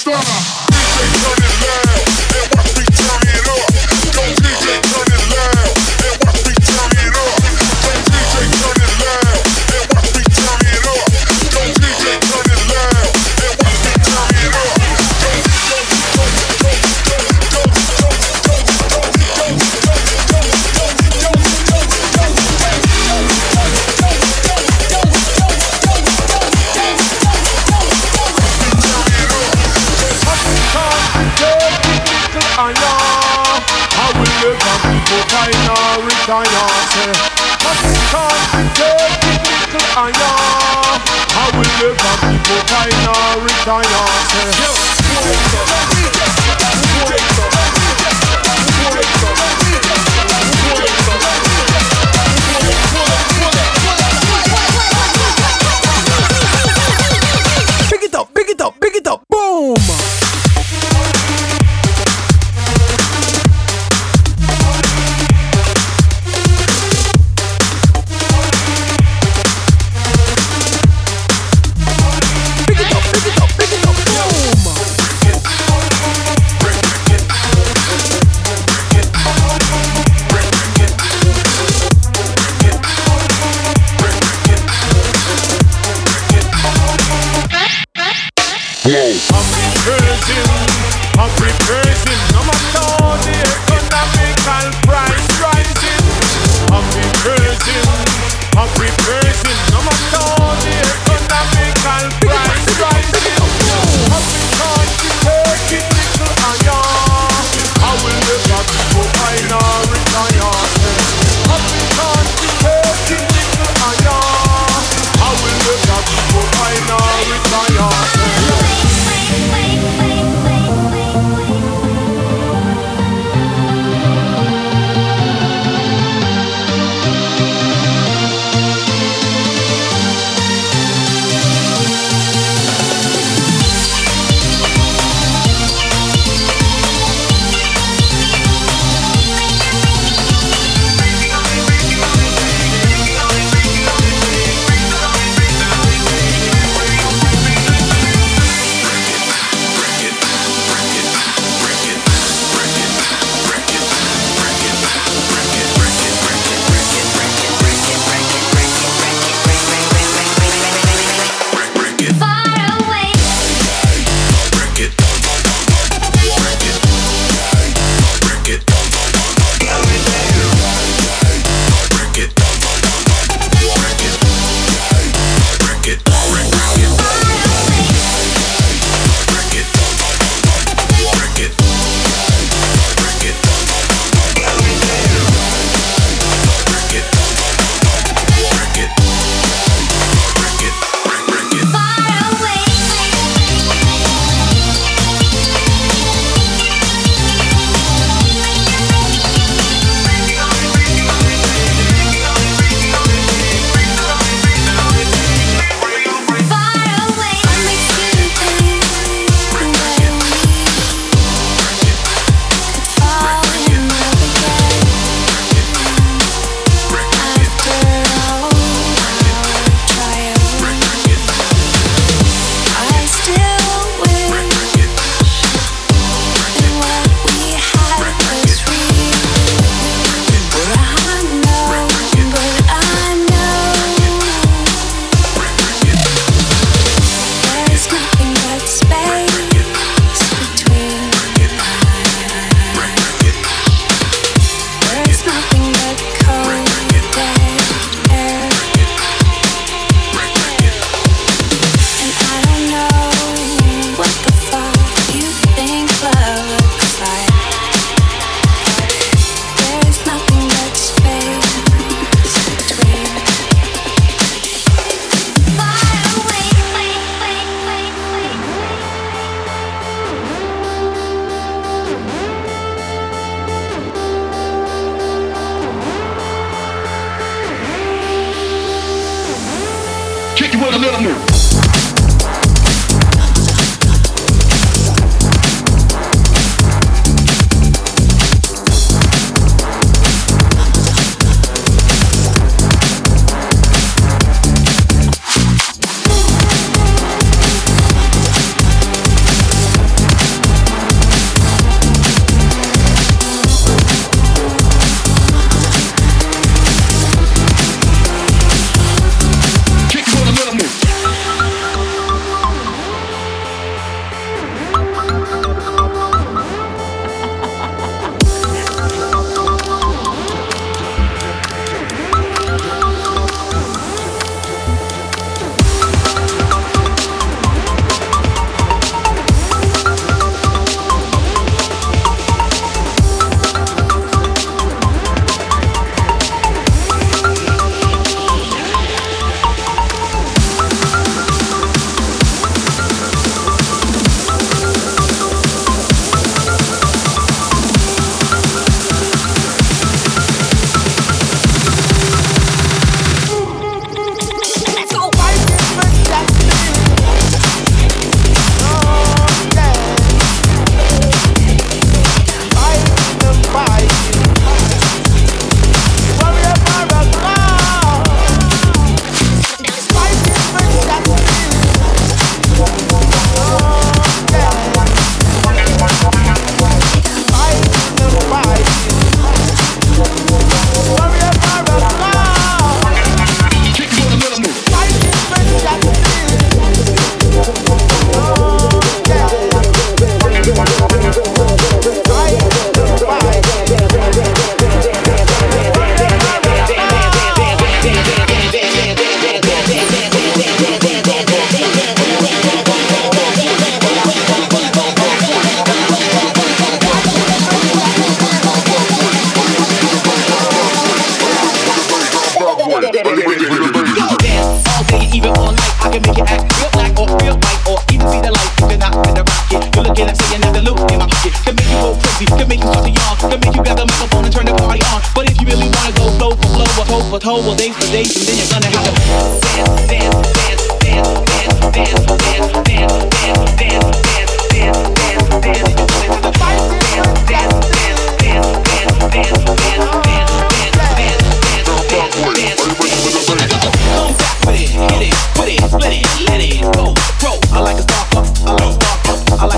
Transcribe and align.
Stormer. 0.00 0.59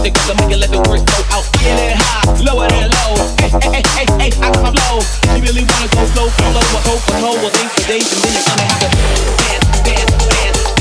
stick 0.02 0.14
with 0.26 0.36
make 0.42 0.50
it. 0.50 0.58
let 0.58 0.70
the 0.70 0.82
words 0.90 1.04
go 1.06 1.18
out. 1.30 1.46
Get 1.62 1.78
it 1.78 1.94
high, 1.94 2.26
lower 2.42 2.66
than 2.66 2.90
low. 2.90 3.14
Hey, 3.38 3.50
hey, 3.70 3.82
hey, 3.94 4.06
hey, 4.18 4.30
I 4.42 4.50
got 4.50 4.62
my 4.62 4.70
blow. 4.74 4.98
You 5.34 5.42
really 5.46 5.62
wanna 5.62 5.88
go 5.94 6.02
slow, 6.10 6.28
follow 6.42 6.60
a 6.60 6.80
coke, 6.82 7.06
a 7.06 7.14
cold, 7.22 7.38
a 7.46 7.50
thing 7.50 7.68
for 7.70 7.86
days, 7.86 8.10
and 8.10 8.20
then 8.22 8.32
you're 8.34 8.46
gonna 8.50 8.66
have 8.66 8.80
to 8.82 8.88
dance, 9.46 9.82
dance, 9.86 10.26
dance. 10.26 10.71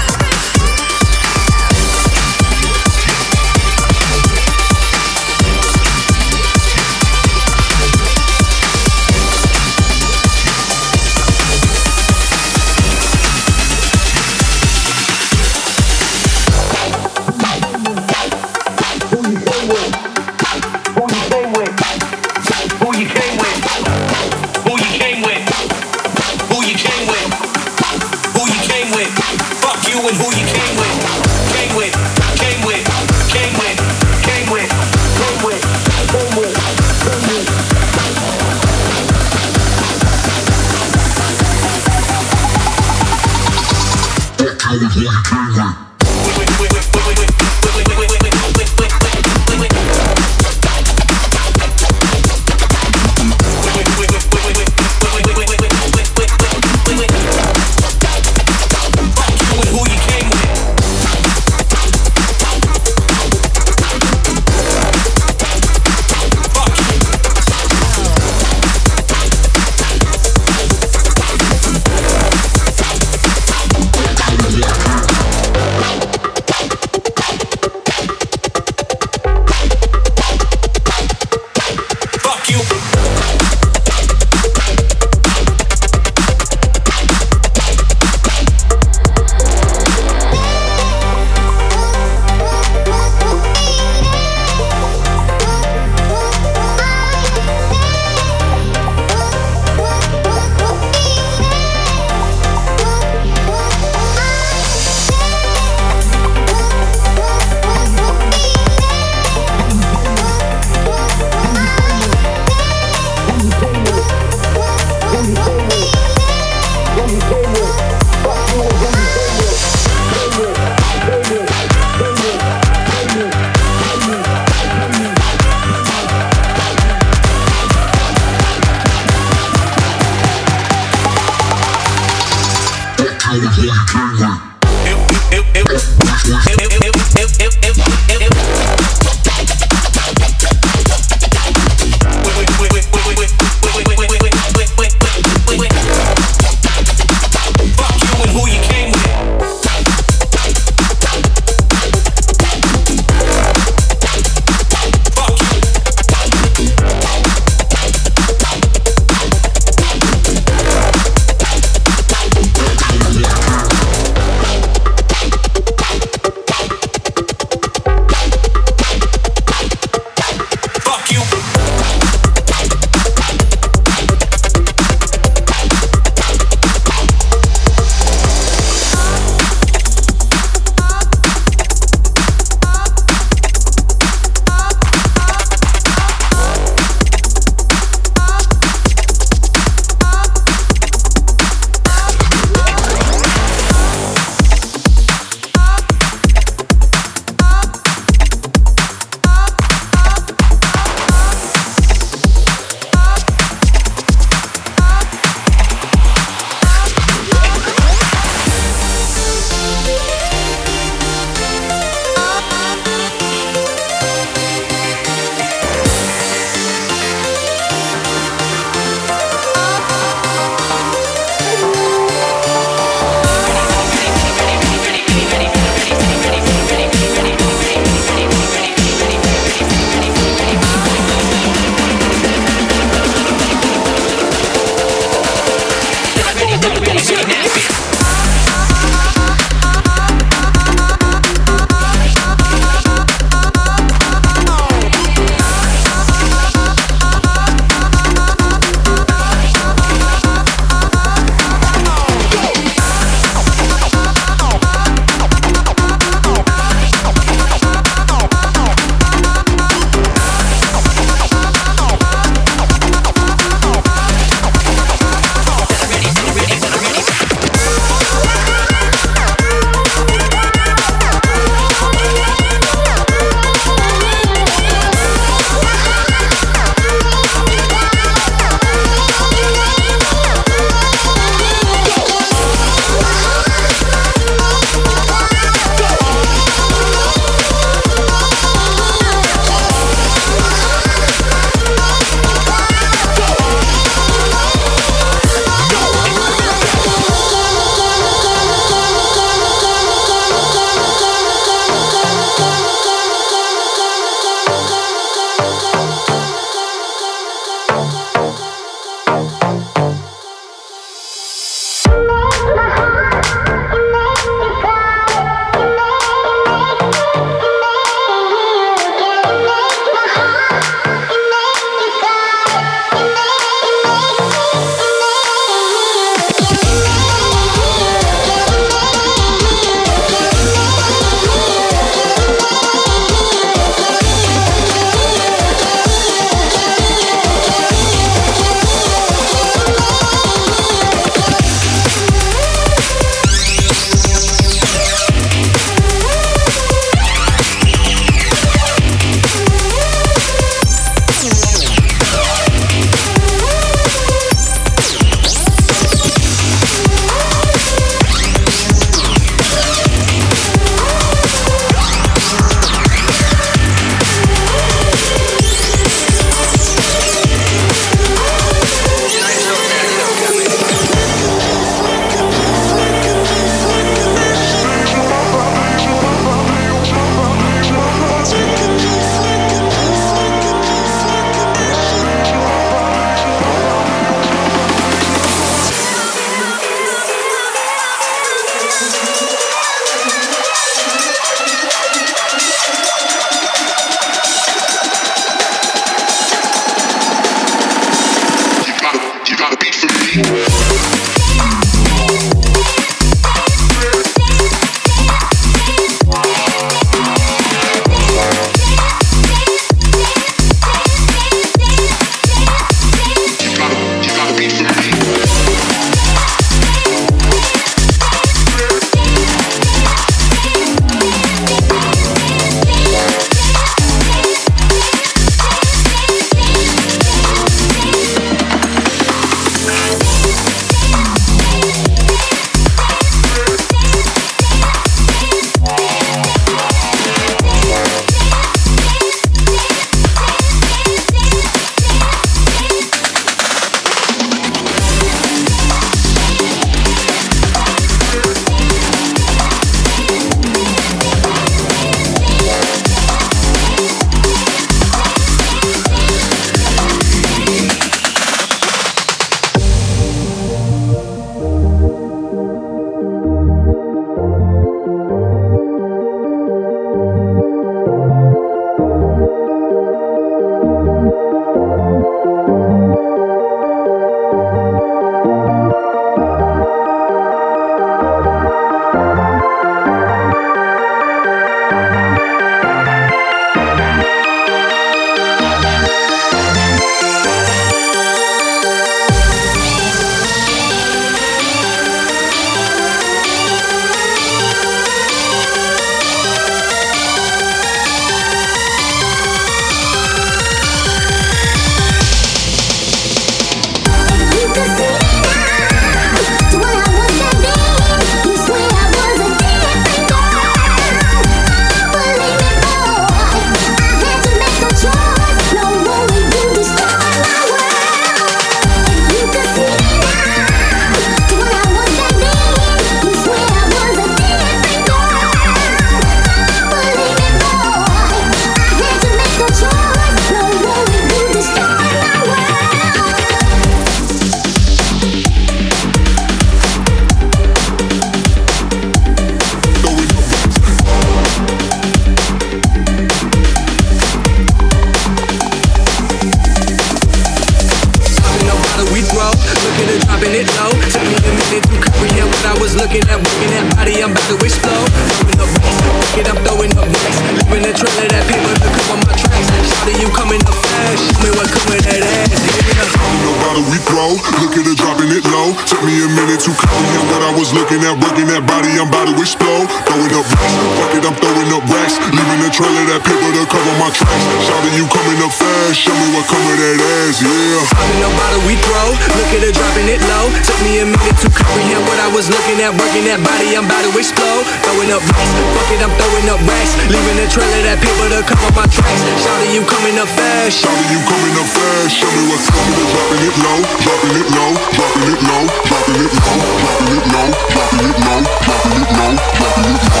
Fast. 590.20 590.60
Shouting, 590.60 590.88
you 590.92 591.00
coming 591.08 591.34
up 591.40 591.48
fast. 591.48 591.96
Show 591.96 592.10
me 592.12 592.22
what's 592.28 592.46
coming. 592.52 592.76
Dropping 592.92 593.24
it 593.24 593.36
low, 593.40 593.58
dropping 593.80 594.16
it 594.20 594.28
low, 594.36 594.52
dropping 594.76 595.08
it 595.12 595.20
low, 595.24 595.44
dropping 595.64 596.00
it 596.04 596.12
low, 596.20 596.36
dropping 596.60 596.92
it 596.96 597.04
low, 597.12 597.28
dropping 597.48 597.88
it 597.88 597.96
low, 598.04 598.20
dropping 598.44 598.76
it 598.76 598.88
low, 598.96 599.16
dropping 599.36 599.68
it 599.70 599.80
low, 599.80 600.00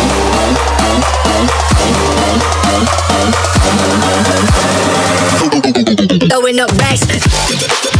Throwing 6.28 6.60
up 6.60 6.70
racks. 6.78 7.06
Work 7.06 7.99